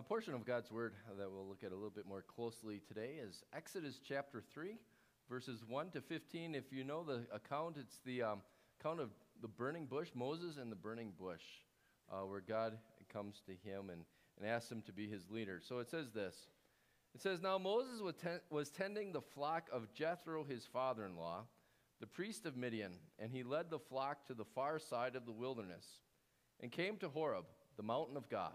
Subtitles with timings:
[0.00, 3.16] A portion of God's Word that we'll look at a little bit more closely today
[3.22, 4.78] is Exodus chapter 3,
[5.28, 6.54] verses 1 to 15.
[6.54, 8.40] If you know the account, it's the um,
[8.80, 9.10] account of
[9.42, 11.42] the burning bush, Moses and the burning bush,
[12.10, 12.78] uh, where God
[13.12, 14.06] comes to him and,
[14.38, 15.60] and asks him to be his leader.
[15.62, 16.34] So it says this
[17.14, 21.14] It says, Now Moses was, ten- was tending the flock of Jethro, his father in
[21.14, 21.44] law,
[22.00, 25.32] the priest of Midian, and he led the flock to the far side of the
[25.32, 25.84] wilderness
[26.58, 27.44] and came to Horeb,
[27.76, 28.54] the mountain of God.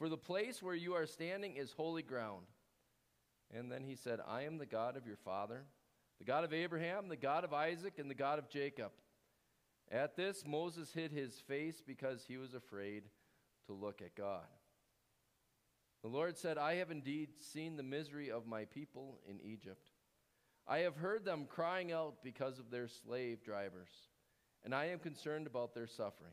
[0.00, 2.46] for the place where you are standing is holy ground.
[3.54, 5.66] And then he said, I am the God of your father,
[6.18, 8.92] the God of Abraham, the God of Isaac, and the God of Jacob.
[9.92, 13.02] At this, Moses hid his face because he was afraid
[13.66, 14.46] to look at God.
[16.00, 19.90] The Lord said, I have indeed seen the misery of my people in Egypt.
[20.66, 23.90] I have heard them crying out because of their slave drivers,
[24.64, 26.32] and I am concerned about their suffering.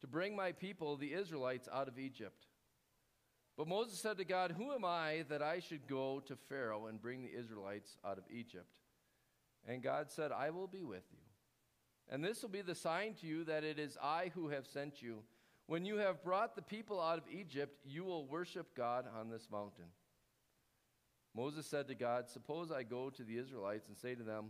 [0.00, 2.46] to bring my people, the Israelites, out of Egypt.
[3.56, 7.02] But Moses said to God, Who am I that I should go to Pharaoh and
[7.02, 8.68] bring the Israelites out of Egypt?
[9.66, 11.18] And God said, I will be with you.
[12.08, 15.02] And this will be the sign to you that it is I who have sent
[15.02, 15.22] you.
[15.66, 19.48] When you have brought the people out of Egypt, you will worship God on this
[19.50, 19.84] mountain.
[21.34, 24.46] Moses said to God, Suppose I go to the Israelites and say to them,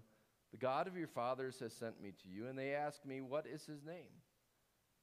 [0.52, 3.46] The God of your fathers has sent me to you, and they ask me, What
[3.46, 4.12] is his name?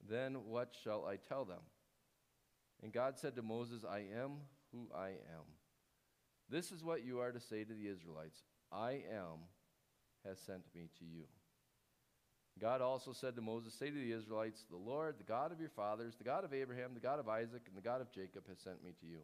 [0.08, 1.60] Then what shall I tell them?
[2.82, 4.32] And God said to Moses, I am
[4.72, 5.46] who I am.
[6.48, 9.46] This is what you are to say to the Israelites I am
[10.24, 11.24] has sent me to you.
[12.58, 15.68] God also said to Moses, Say to the Israelites, The Lord, the God of your
[15.68, 18.58] fathers, the God of Abraham, the God of Isaac, and the God of Jacob has
[18.58, 19.18] sent me to you.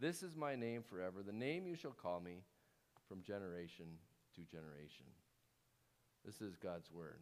[0.00, 2.42] This is my name forever, the name you shall call me
[3.08, 3.86] from generation
[4.36, 5.06] to generation.
[6.24, 7.20] This is God's word.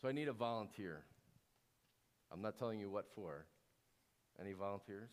[0.00, 1.02] So I need a volunteer.
[2.32, 3.46] I'm not telling you what for.
[4.40, 5.10] Any volunteers?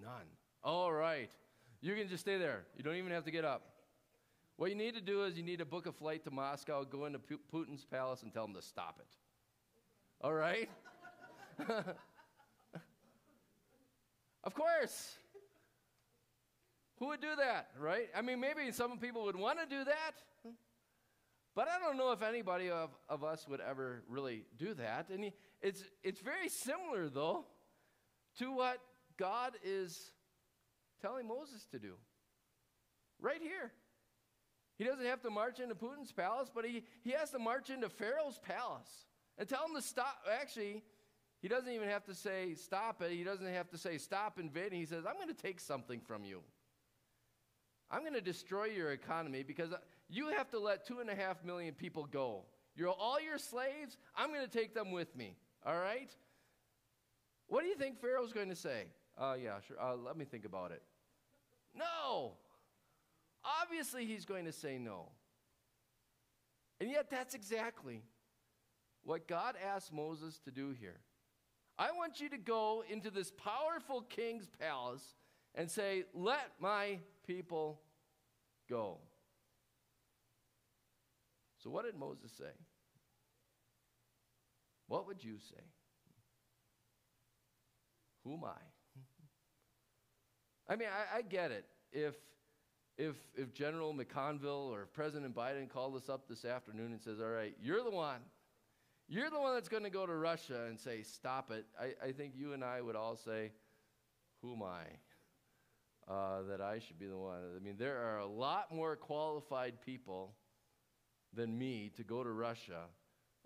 [0.00, 0.26] None.
[0.62, 1.30] All right.
[1.80, 2.64] You can just stay there.
[2.76, 3.62] You don't even have to get up.
[4.56, 7.04] What you need to do is you need to book a flight to Moscow, go
[7.06, 7.18] into
[7.52, 9.06] Putin's palace, and tell him to stop it.
[10.22, 10.70] All right?
[14.44, 15.16] of course.
[16.98, 18.08] Who would do that, right?
[18.16, 20.12] I mean, maybe some people would want to do that.
[21.56, 25.08] But I don't know if anybody of, of us would ever really do that.
[25.10, 27.46] And it's, it's very similar, though,
[28.38, 28.78] to what
[29.16, 30.12] God is
[31.00, 31.94] telling Moses to do.
[33.18, 33.72] Right here.
[34.76, 37.88] He doesn't have to march into Putin's palace, but he, he has to march into
[37.88, 39.06] Pharaoh's palace
[39.38, 40.18] and tell him to stop.
[40.38, 40.82] Actually,
[41.40, 43.12] he doesn't even have to say stop it.
[43.12, 44.78] He doesn't have to say stop invading.
[44.78, 46.42] He says, I'm going to take something from you.
[47.90, 49.70] I'm going to destroy your economy because
[50.08, 52.44] you have to let two and a half million people go.
[52.76, 53.96] You're all your slaves.
[54.14, 55.36] I'm going to take them with me.
[55.64, 56.14] All right?
[57.48, 58.84] What do you think Pharaoh's going to say?
[59.18, 59.80] Uh, yeah, sure.
[59.80, 60.82] Uh, let me think about it.
[61.74, 62.32] No.
[63.62, 65.10] Obviously, he's going to say no.
[66.80, 68.02] And yet, that's exactly
[69.04, 71.00] what God asked Moses to do here.
[71.78, 75.14] I want you to go into this powerful king's palace
[75.54, 77.80] and say, Let my people
[78.68, 78.98] go.
[81.66, 82.44] So, what did Moses say?
[84.86, 85.64] What would you say?
[88.22, 88.62] Who am I?
[90.72, 91.64] I mean, I, I, get it.
[91.90, 92.14] If,
[92.96, 97.30] if, if General McConville or President Biden called us up this afternoon and says, All
[97.30, 98.20] right, you're the one.
[99.08, 101.66] You're the one that's going to go to Russia and say, Stop it.
[101.80, 103.50] I, I think you and I would all say,
[104.40, 104.84] Who am I?
[106.08, 107.40] uh, that I should be the one.
[107.56, 110.34] I mean, there are a lot more qualified people
[111.36, 112.84] than me to go to Russia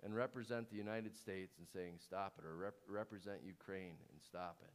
[0.03, 4.57] and represent the United States and saying stop it, or rep- represent Ukraine and stop
[4.63, 4.73] it.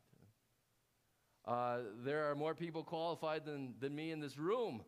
[1.51, 4.83] Uh, there are more people qualified than, than me in this room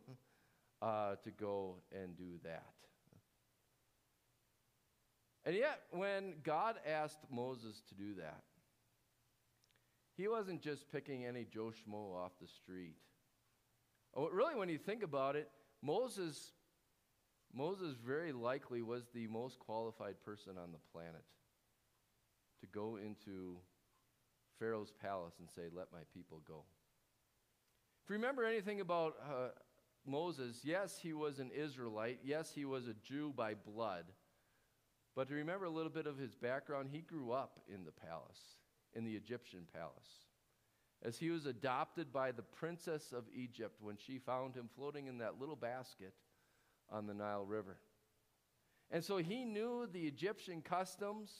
[0.82, 2.62] uh, to go and do that.
[5.44, 8.42] And yet, when God asked Moses to do that,
[10.16, 12.96] he wasn't just picking any Joe Schmo off the street.
[14.14, 15.48] Oh, really, when you think about it,
[15.80, 16.52] Moses,
[17.54, 21.24] Moses very likely was the most qualified person on the planet
[22.60, 23.56] to go into
[24.58, 26.64] Pharaoh's palace and say, Let my people go.
[28.04, 29.48] If you remember anything about uh,
[30.06, 32.20] Moses, yes, he was an Israelite.
[32.24, 34.04] Yes, he was a Jew by blood.
[35.14, 38.40] But to remember a little bit of his background, he grew up in the palace,
[38.94, 40.26] in the Egyptian palace.
[41.02, 45.18] As he was adopted by the princess of Egypt when she found him floating in
[45.18, 46.14] that little basket
[46.90, 47.76] on the Nile River.
[48.90, 51.30] And so he knew the Egyptian customs,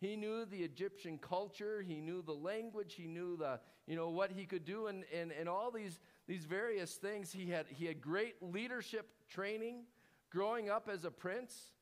[0.00, 4.30] he knew the Egyptian culture, he knew the language, he knew the, you know, what
[4.30, 7.32] he could do and, and, and all these, these various things.
[7.32, 9.84] He had, he had great leadership training
[10.30, 11.72] growing up as a prince.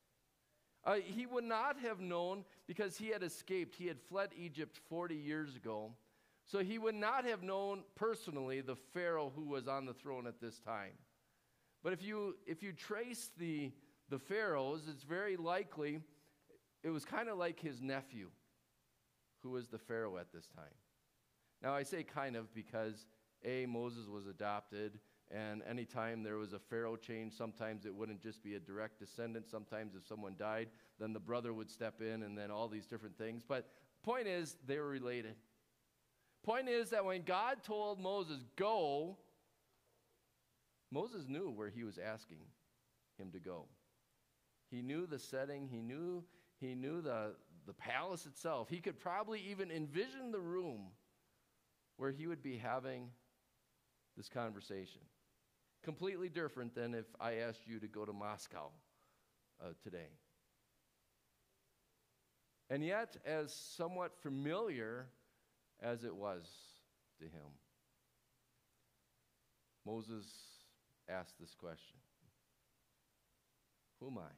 [0.84, 3.74] Uh, he would not have known because he had escaped.
[3.74, 5.92] He had fled Egypt 40 years ago.
[6.44, 10.40] So he would not have known personally the Pharaoh who was on the throne at
[10.40, 10.92] this time.
[11.86, 13.70] But if you, if you trace the,
[14.10, 16.00] the pharaohs, it's very likely
[16.82, 18.30] it was kind of like his nephew,
[19.44, 20.74] who was the Pharaoh at this time.
[21.62, 23.06] Now, I say kind of because,
[23.44, 24.98] A, Moses was adopted,
[25.30, 29.48] and anytime there was a Pharaoh change, sometimes it wouldn't just be a direct descendant.
[29.48, 33.16] Sometimes if someone died, then the brother would step in, and then all these different
[33.16, 33.44] things.
[33.46, 33.68] But
[34.02, 35.36] point is, they were related.
[36.42, 39.18] Point is that when God told Moses, go,
[40.90, 42.38] Moses knew where he was asking
[43.18, 43.66] him to go.
[44.70, 46.24] He knew the setting, he knew
[46.58, 47.34] he knew the,
[47.66, 48.68] the palace itself.
[48.70, 50.86] He could probably even envision the room
[51.98, 53.10] where he would be having
[54.16, 55.02] this conversation.
[55.82, 58.70] Completely different than if I asked you to go to Moscow
[59.62, 60.08] uh, today.
[62.70, 65.06] And yet, as somewhat familiar
[65.80, 66.48] as it was
[67.18, 67.52] to him,
[69.84, 70.26] Moses
[71.08, 71.98] asked this question
[74.00, 74.32] Who am I?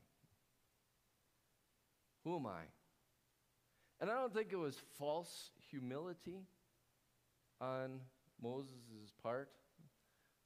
[2.24, 2.62] Who am I?
[4.00, 6.46] And I don't think it was false humility
[7.60, 8.00] on
[8.40, 9.50] Moses' part.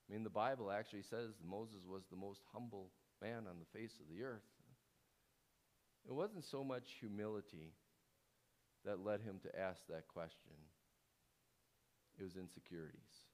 [0.08, 2.90] I mean, the Bible actually says Moses was the most humble
[3.20, 4.42] man on the face of the earth.
[6.08, 7.74] It wasn't so much humility
[8.84, 10.56] that led him to ask that question,
[12.18, 13.26] it was insecurities.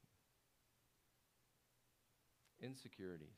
[2.61, 3.29] Insecurities.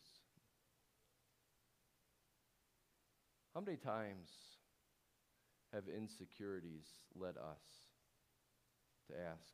[3.54, 4.28] How many times
[5.72, 7.62] have insecurities led us
[9.08, 9.52] to ask,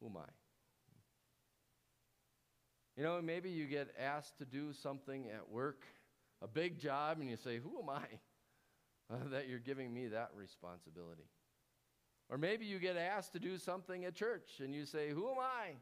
[0.00, 0.30] Who am I?
[2.96, 5.84] You know, maybe you get asked to do something at work,
[6.42, 8.06] a big job, and you say, Who am I?
[9.30, 11.28] that you're giving me that responsibility.
[12.28, 15.38] Or maybe you get asked to do something at church, and you say, Who am
[15.38, 15.74] I?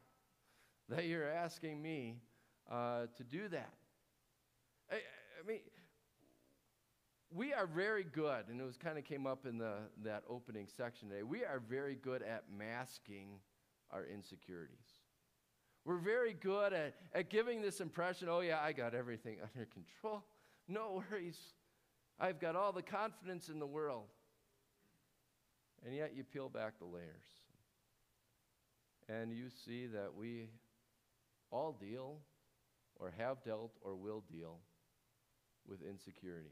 [0.91, 2.17] That you're asking me
[2.69, 3.71] uh, to do that.
[4.91, 5.61] I, I mean,
[7.33, 10.67] we are very good, and it was kind of came up in the, that opening
[10.67, 11.23] section today.
[11.23, 13.39] We are very good at masking
[13.89, 14.99] our insecurities.
[15.85, 20.25] We're very good at, at giving this impression oh, yeah, I got everything under control.
[20.67, 21.39] No worries.
[22.19, 24.07] I've got all the confidence in the world.
[25.85, 27.05] And yet you peel back the layers.
[29.07, 30.49] And you see that we
[31.51, 32.19] all deal,
[32.95, 34.59] or have dealt, or will deal
[35.67, 36.51] with insecurities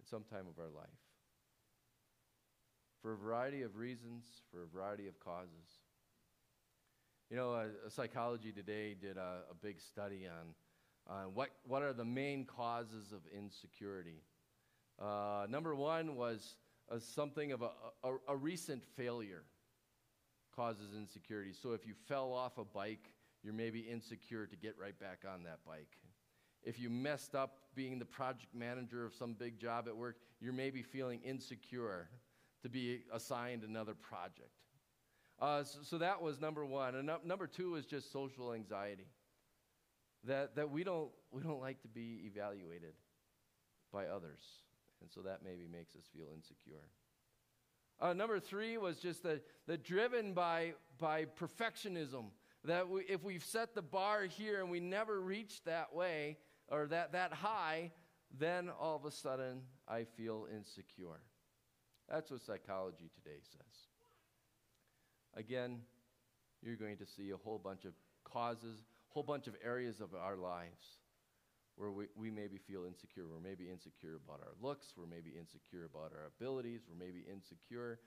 [0.00, 0.88] at some time of our life.
[3.02, 5.80] For a variety of reasons, for a variety of causes.
[7.30, 7.52] You know,
[7.86, 10.54] a, psychology today did a, a big study on,
[11.14, 14.22] on what, what are the main causes of insecurity.
[15.00, 16.56] Uh, number one was
[16.90, 17.70] uh, something of a,
[18.04, 19.42] a, a recent failure
[20.54, 21.52] causes insecurity.
[21.52, 25.42] So if you fell off a bike, you're maybe insecure to get right back on
[25.44, 25.98] that bike
[26.64, 30.52] if you messed up being the project manager of some big job at work, you're
[30.52, 32.08] maybe feeling insecure
[32.62, 34.50] to be assigned another project.
[35.40, 36.94] Uh, so, so, that was number one.
[36.94, 39.08] And number two was just social anxiety.
[40.24, 42.94] That, that we, don't, we don't like to be evaluated
[43.92, 44.40] by others.
[45.02, 46.88] And so that maybe makes us feel insecure.
[48.00, 52.26] Uh, number three was just the, the driven by, by perfectionism.
[52.64, 56.86] That we, if we've set the bar here and we never reach that way, or
[56.86, 57.92] that, that high,
[58.38, 61.20] then all of a sudden I feel insecure.
[62.08, 63.88] That's what psychology today says.
[65.36, 65.80] again,
[66.62, 67.92] you're going to see a whole bunch of
[68.24, 70.98] causes, a whole bunch of areas of our lives
[71.76, 73.26] where we, we maybe feel insecure.
[73.26, 74.94] We're maybe insecure about our looks.
[74.96, 76.82] We're maybe insecure about our abilities.
[76.86, 77.98] We're maybe insecure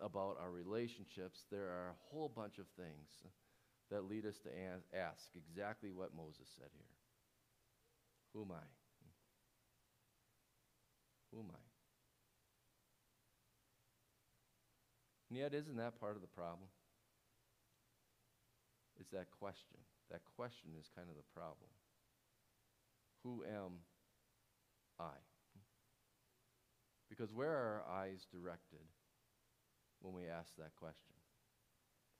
[0.00, 1.44] about our relationships.
[1.50, 3.08] There are a whole bunch of things
[3.90, 4.50] that lead us to
[4.96, 6.94] ask exactly what Moses said here
[8.32, 8.66] Who am I?
[11.32, 11.64] Who am I?
[15.30, 16.68] And yet, isn't that part of the problem?
[19.00, 19.82] It's that question.
[20.12, 21.70] That question is kind of the problem.
[23.24, 23.72] Who am
[25.00, 25.16] I?
[27.08, 28.86] Because where are our eyes directed
[30.00, 31.14] when we ask that question?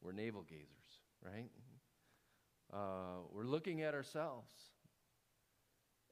[0.03, 1.51] We're navel gazers, right?
[2.73, 4.53] Uh, we're looking at ourselves.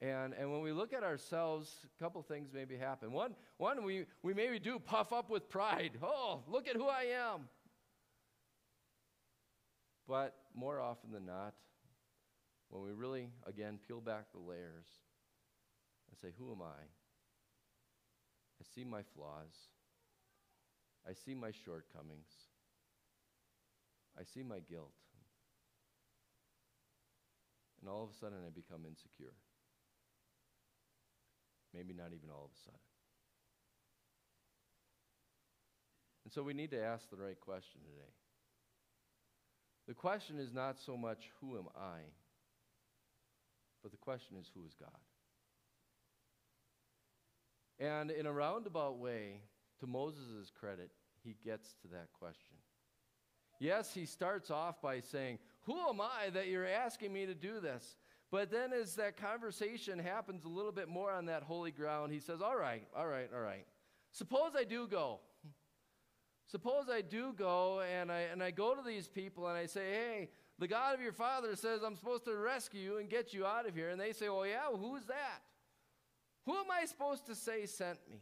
[0.01, 3.11] And, and when we look at ourselves, a couple things maybe happen.
[3.11, 5.91] One, one we, we maybe do puff up with pride.
[6.03, 7.47] Oh, look at who I am.
[10.07, 11.53] But more often than not,
[12.69, 14.87] when we really, again, peel back the layers
[16.09, 16.81] and say, Who am I?
[18.61, 19.53] I see my flaws.
[21.07, 22.31] I see my shortcomings.
[24.17, 24.93] I see my guilt.
[27.81, 29.33] And all of a sudden, I become insecure.
[31.73, 32.79] Maybe not even all of a sudden.
[36.23, 38.13] And so we need to ask the right question today.
[39.87, 41.99] The question is not so much, who am I?
[43.83, 44.89] But the question is, who is God?
[47.79, 49.41] And in a roundabout way,
[49.83, 50.91] to Moses' credit,
[51.23, 52.55] he gets to that question.
[53.59, 57.59] Yes, he starts off by saying, Who am I that you're asking me to do
[57.59, 57.97] this?
[58.31, 62.19] But then, as that conversation happens a little bit more on that holy ground, he
[62.19, 63.65] says, All right, all right, all right.
[64.11, 65.19] Suppose I do go.
[66.45, 69.91] Suppose I do go and I, and I go to these people and I say,
[69.91, 70.29] Hey,
[70.59, 73.67] the God of your father says I'm supposed to rescue you and get you out
[73.67, 73.89] of here.
[73.89, 75.41] And they say, Oh, yeah, well, who's that?
[76.45, 78.21] Who am I supposed to say sent me?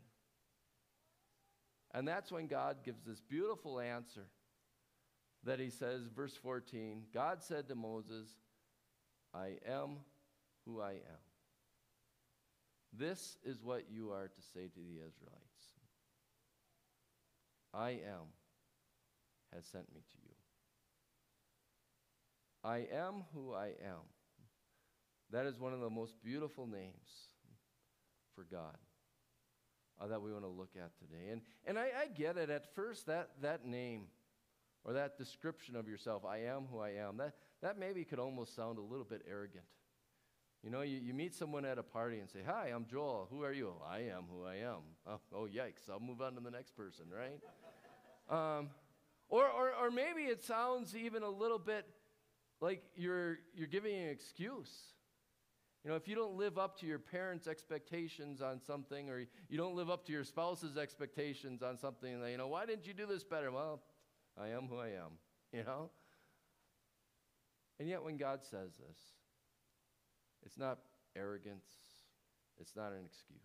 [1.93, 4.27] And that's when God gives this beautiful answer
[5.43, 8.27] that he says, verse 14 God said to Moses,
[9.33, 9.97] I am
[10.65, 11.21] who I am.
[12.93, 15.41] This is what you are to say to the Israelites
[17.73, 18.27] I am
[19.53, 20.30] has sent me to you.
[22.63, 24.03] I am who I am.
[25.31, 27.09] That is one of the most beautiful names
[28.35, 28.77] for God
[29.99, 31.31] uh, that we want to look at today.
[31.31, 32.49] And, and I, I get it.
[32.49, 34.07] At first, that, that name
[34.83, 38.55] or that description of yourself, I am who I am, that, that maybe could almost
[38.55, 39.65] sound a little bit arrogant.
[40.63, 43.27] You know, you, you meet someone at a party and say, Hi, I'm Joel.
[43.31, 43.73] Who are you?
[43.89, 44.81] I am who I am.
[45.07, 45.89] Oh, oh yikes.
[45.89, 47.39] I'll move on to the next person, right?
[48.59, 48.69] um,
[49.29, 51.85] or, or, or maybe it sounds even a little bit
[52.61, 54.71] like you're, you're giving an excuse.
[55.83, 59.57] You know, if you don't live up to your parents' expectations on something, or you
[59.57, 63.07] don't live up to your spouse's expectations on something, you know, why didn't you do
[63.07, 63.51] this better?
[63.51, 63.81] Well,
[64.39, 65.17] I am who I am,
[65.51, 65.89] you know?
[67.79, 68.97] And yet, when God says this,
[70.45, 70.77] it's not
[71.15, 71.65] arrogance,
[72.59, 73.39] it's not an excuse.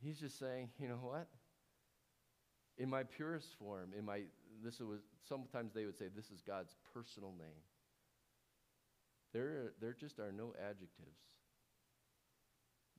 [0.00, 1.26] He's just saying, you know what?
[2.76, 4.20] In my purest form, in my
[4.64, 7.62] this was sometimes they would say this is God's personal name.
[9.32, 11.18] There, there just are no adjectives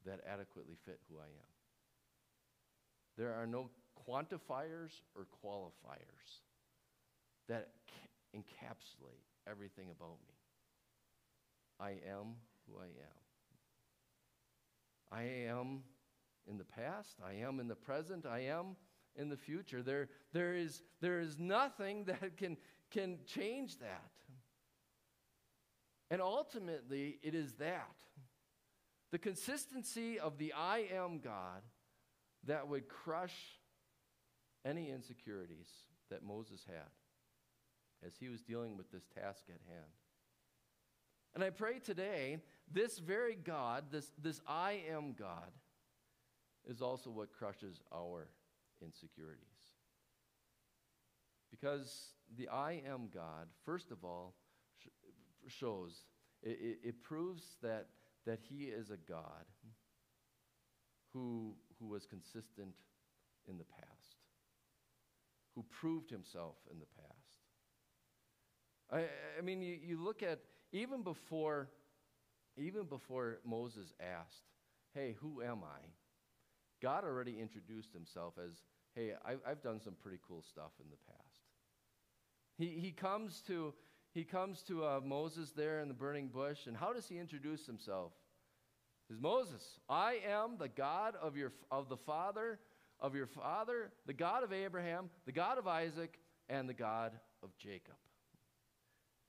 [0.06, 1.52] that adequately fit who I am.
[3.18, 3.70] There are no
[4.08, 6.42] quantifiers or qualifiers
[7.48, 7.70] that
[8.36, 10.36] encapsulate everything about me.
[11.80, 12.36] I am
[12.68, 13.20] who I am.
[15.12, 15.82] I am
[16.48, 18.76] in the past, I am in the present, I am
[19.16, 19.82] in the future.
[19.82, 22.58] There, there, is, there is nothing that can,
[22.92, 24.12] can change that.
[26.12, 27.96] And ultimately, it is that
[29.12, 31.62] the consistency of the I am God
[32.46, 33.36] that would crush
[34.66, 35.68] any insecurities
[36.10, 36.90] that Moses had
[38.06, 39.92] as he was dealing with this task at hand.
[41.36, 42.40] And I pray today,
[42.72, 45.52] this very God, this, this I am God,
[46.68, 48.28] is also what crushes our
[48.84, 49.46] insecurities.
[51.52, 54.36] Because the I am God, first of all,
[54.78, 54.88] sh-
[55.48, 56.04] shows,
[56.44, 57.88] it, it, it proves that,
[58.26, 59.46] that He is a God
[61.14, 62.76] who, who was consistent
[63.48, 64.18] in the past,
[65.56, 67.10] who proved Himself in the past.
[68.92, 69.06] I,
[69.38, 70.40] I mean, you, you look at,
[70.72, 71.70] even before,
[72.58, 74.44] even before Moses asked,
[74.94, 75.80] hey, who am I?
[76.82, 78.64] God already introduced himself as,
[78.96, 81.42] hey, I, I've done some pretty cool stuff in the past.
[82.58, 83.74] He, he comes to,
[84.14, 87.66] he comes to uh, Moses there in the burning bush, and how does he introduce
[87.66, 88.12] himself?
[89.08, 92.60] Says, Moses, I am the God of, your, of the father
[93.00, 96.20] of your father, the God of Abraham, the God of Isaac,
[96.50, 97.96] and the God of Jacob.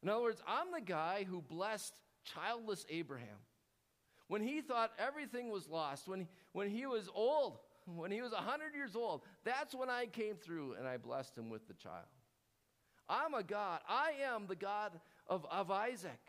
[0.03, 3.39] In other words, I'm the guy who blessed childless Abraham.
[4.31, 7.59] When he thought everything was lost, when, when he was old,
[7.97, 11.51] when he was 100 years old, that's when I came through and I blessed him
[11.51, 12.07] with the child.
[13.09, 13.81] I'm a God.
[13.89, 14.93] I am the God
[15.27, 16.21] of, of Isaac.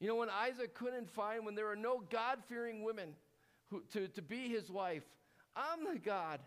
[0.00, 3.10] You know, when Isaac couldn't find, when there were no God fearing women
[3.68, 5.04] who, to, to be his wife,
[5.54, 6.40] I'm the God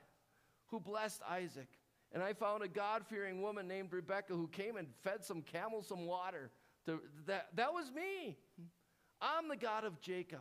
[0.72, 1.68] who blessed Isaac.
[2.12, 5.90] And I found a God fearing woman named Rebecca who came and fed some camels
[5.90, 6.50] some water.
[6.88, 8.36] To, that, that was me.
[9.22, 10.40] I'm the God of Jacob.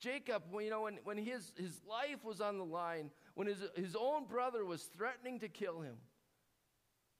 [0.00, 3.94] Jacob, you know, when, when his, his life was on the line, when his, his
[3.94, 5.96] own brother was threatening to kill him,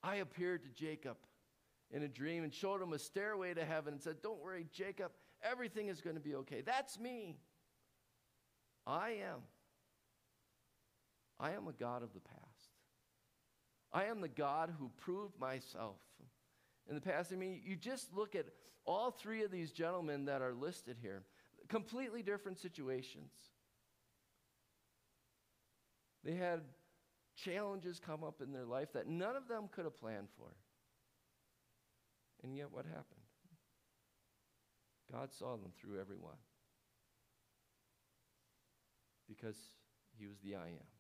[0.03, 1.19] I appeared to Jacob
[1.91, 5.13] in a dream and showed him a stairway to heaven and said, Don't worry, Jacob,
[5.43, 6.63] everything is going to be okay.
[6.63, 7.37] That's me.
[8.87, 9.41] I am.
[11.39, 12.41] I am a God of the past.
[13.93, 15.97] I am the God who proved myself
[16.89, 17.33] in the past.
[17.33, 18.47] I mean, you just look at
[18.85, 21.23] all three of these gentlemen that are listed here,
[21.71, 23.31] completely different situations.
[26.23, 26.61] They had
[27.35, 30.49] challenges come up in their life that none of them could have planned for.
[32.43, 33.07] And yet, what happened?
[35.11, 36.37] God saw them through every one
[39.29, 39.57] because
[40.19, 40.91] He was the I am.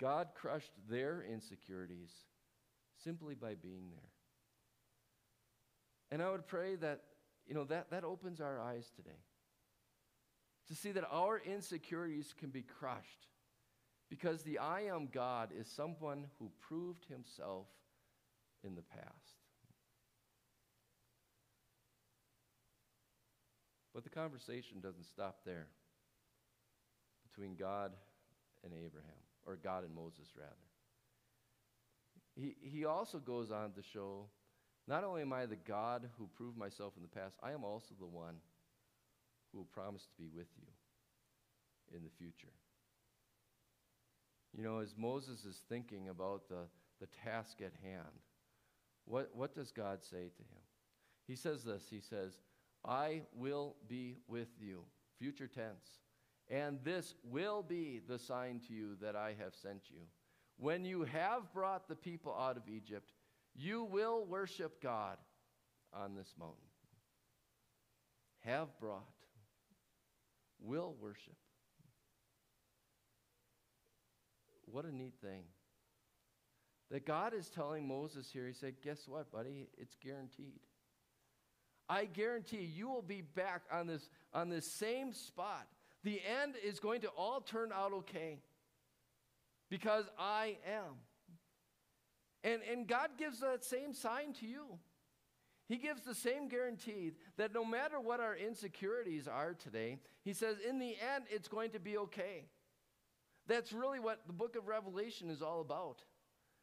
[0.00, 2.10] God crushed their insecurities
[3.02, 4.10] simply by being there.
[6.10, 7.00] And I would pray that,
[7.46, 9.18] you know, that, that opens our eyes today
[10.68, 13.28] to see that our insecurities can be crushed
[14.08, 17.66] because the I am God is someone who proved himself
[18.62, 19.34] in the past.
[23.94, 25.68] But the conversation doesn't stop there
[27.28, 27.92] between God
[28.64, 29.10] and Abraham
[29.46, 30.50] or God and Moses, rather.
[32.34, 34.26] He, he also goes on to show
[34.86, 37.94] not only am I the God who proved myself in the past, I am also
[37.98, 38.36] the one
[39.52, 42.52] who will promise to be with you in the future.
[44.56, 46.68] You know, as Moses is thinking about the,
[47.00, 48.20] the task at hand,
[49.06, 50.62] what, what does God say to him?
[51.26, 52.40] He says this He says,
[52.84, 54.82] I will be with you,
[55.18, 55.98] future tense.
[56.50, 60.00] And this will be the sign to you that I have sent you.
[60.58, 63.12] When you have brought the people out of Egypt,
[63.54, 65.16] you will worship God
[65.92, 66.56] on this mountain.
[68.40, 69.02] Have brought,
[70.60, 71.36] will worship.
[74.66, 75.44] What a neat thing.
[76.90, 79.68] That God is telling Moses here, He said, Guess what, buddy?
[79.78, 80.60] It's guaranteed.
[81.88, 85.66] I guarantee you will be back on this, on this same spot
[86.04, 88.38] the end is going to all turn out okay
[89.70, 90.96] because I am.
[92.44, 94.78] And, and God gives that same sign to you.
[95.66, 100.58] He gives the same guarantee that no matter what our insecurities are today, He says,
[100.58, 102.44] in the end, it's going to be okay.
[103.48, 106.02] That's really what the book of Revelation is all about.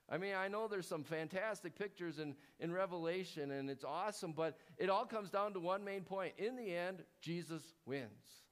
[0.10, 4.58] I mean, I know there's some fantastic pictures in, in Revelation and it's awesome, but
[4.78, 6.34] it all comes down to one main point.
[6.38, 8.44] In the end, Jesus wins.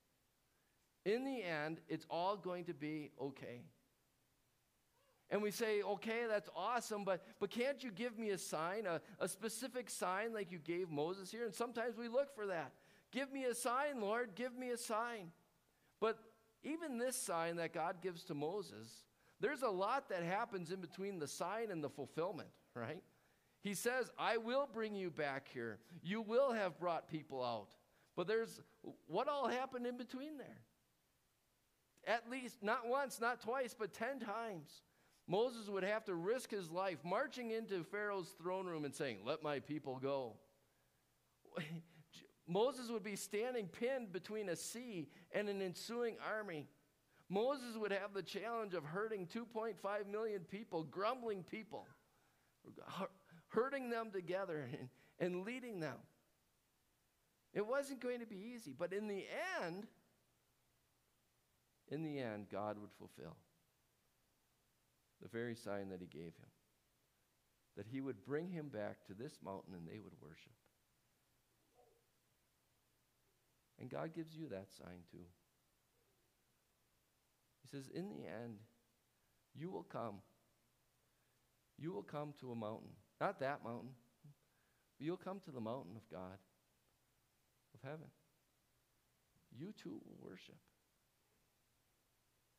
[1.05, 3.63] In the end, it's all going to be okay.
[5.31, 8.99] And we say, okay, that's awesome, but, but can't you give me a sign, a,
[9.19, 11.45] a specific sign like you gave Moses here?
[11.45, 12.71] And sometimes we look for that.
[13.11, 15.31] Give me a sign, Lord, give me a sign.
[15.99, 16.17] But
[16.63, 19.03] even this sign that God gives to Moses,
[19.39, 23.03] there's a lot that happens in between the sign and the fulfillment, right?
[23.61, 25.79] He says, I will bring you back here.
[26.01, 27.69] You will have brought people out.
[28.15, 28.61] But there's
[29.07, 30.61] what all happened in between there?
[32.07, 34.81] At least, not once, not twice, but 10 times.
[35.29, 39.43] Moses would have to risk his life marching into Pharaoh's throne room and saying, Let
[39.43, 40.33] my people go.
[42.47, 46.65] Moses would be standing pinned between a sea and an ensuing army.
[47.29, 49.75] Moses would have the challenge of herding 2.5
[50.11, 51.85] million people, grumbling people,
[53.49, 54.89] herding them together and,
[55.19, 55.97] and leading them.
[57.53, 59.25] It wasn't going to be easy, but in the
[59.63, 59.85] end,
[61.89, 63.35] in the end, God would fulfill
[65.21, 66.49] the very sign that He gave him
[67.79, 70.51] that He would bring him back to this mountain and they would worship.
[73.79, 75.25] And God gives you that sign too.
[77.61, 78.57] He says, In the end,
[79.55, 80.15] you will come.
[81.77, 82.89] you will come to a mountain.
[83.21, 83.91] Not that mountain,
[84.97, 86.37] but you'll come to the mountain of God,
[87.73, 88.07] of heaven.
[89.57, 90.57] You too will worship.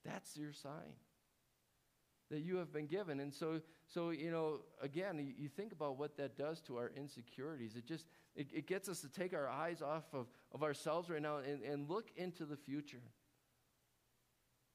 [0.03, 0.95] That's your sign
[2.31, 3.21] that you have been given.
[3.21, 6.93] And so, so you know, again, you, you think about what that does to our
[6.97, 7.75] insecurities.
[7.77, 11.21] It just, it, it gets us to take our eyes off of, of ourselves right
[11.21, 13.03] now and, and look into the future.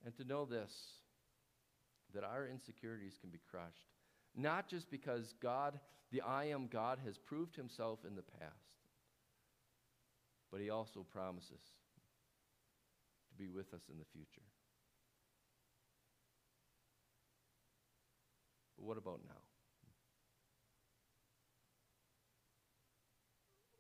[0.06, 0.72] And to know this,
[2.14, 3.88] that our insecurities can be crushed.
[4.36, 5.80] Not just because God,
[6.12, 8.54] the I am God, has proved himself in the past,
[10.52, 11.62] but he also promises
[13.30, 14.44] to be with us in the future.
[18.86, 19.42] What about now?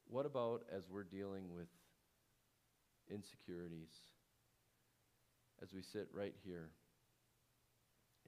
[0.07, 1.67] What about as we're dealing with
[3.09, 3.91] insecurities,
[5.61, 6.71] as we sit right here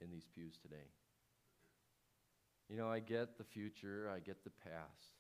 [0.02, 0.92] in these pews today?
[2.70, 5.16] You know, I get the future, I get the past.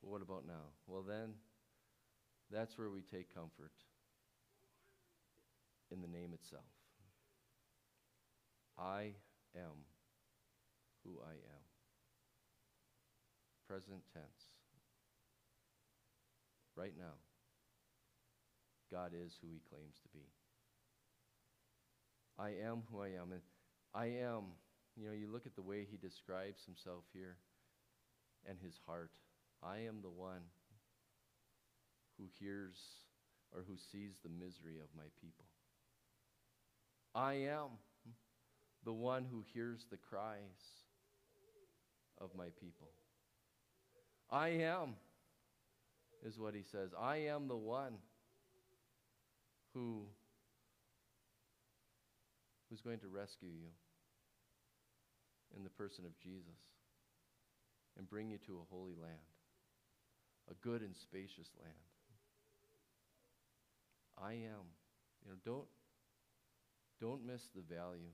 [0.00, 0.72] What about now?
[0.86, 1.34] Well, then,
[2.50, 3.72] that's where we take comfort
[5.92, 6.64] in the name itself.
[8.78, 9.12] I
[9.56, 9.86] am
[11.04, 11.64] who I am.
[13.66, 14.50] Present tense.
[16.76, 17.18] Right now,
[18.90, 20.26] God is who he claims to be.
[22.38, 23.32] I am who I am.
[23.32, 23.42] And
[23.94, 24.56] I am,
[24.96, 27.36] you know, you look at the way he describes himself here
[28.48, 29.10] and his heart.
[29.62, 30.42] I am the one
[32.18, 32.76] who hears
[33.52, 35.44] or who sees the misery of my people.
[37.14, 37.78] I am
[38.84, 40.34] the one who hears the cries
[42.18, 42.88] of my people.
[44.30, 44.94] I am,
[46.24, 46.90] is what he says.
[46.98, 47.94] I am the one
[49.74, 50.04] who
[52.68, 53.70] who's going to rescue you
[55.56, 56.60] in the person of Jesus
[57.98, 59.18] and bring you to a holy land,
[60.48, 61.74] a good and spacious land.
[64.22, 64.66] I am.
[65.24, 65.66] You know, don't
[67.00, 68.12] don't miss the value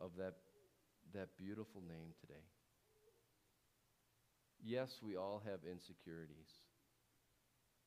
[0.00, 0.34] of that,
[1.14, 2.44] that beautiful name today.
[4.62, 6.50] Yes, we all have insecurities.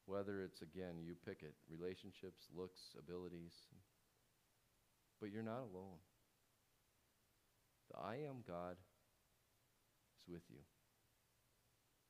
[0.05, 3.53] Whether it's, again, you pick it relationships, looks, abilities.
[5.19, 5.99] But you're not alone.
[7.91, 8.77] The I am God
[10.17, 10.61] is with you.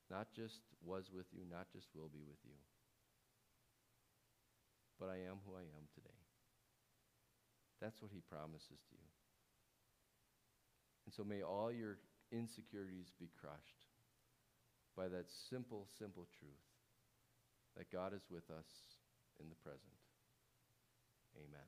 [0.09, 2.57] Not just was with you, not just will be with you.
[4.99, 6.19] But I am who I am today.
[7.81, 9.18] That's what he promises to you.
[11.09, 11.97] And so may all your
[12.31, 13.89] insecurities be crushed
[14.95, 16.69] by that simple, simple truth
[17.75, 18.69] that God is with us
[19.41, 19.97] in the present.
[21.33, 21.65] Amen.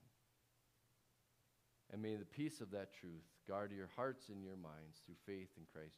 [1.90, 5.50] And may the peace of that truth guard your hearts and your minds through faith
[5.58, 5.98] in Christ